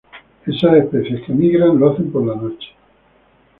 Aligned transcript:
Esas 0.47 0.77
especies 0.77 1.21
que 1.21 1.31
emigran 1.31 1.79
lo 1.79 1.91
hacen 1.91 2.11
por 2.11 2.25
la 2.25 2.33
noche. 2.33 2.69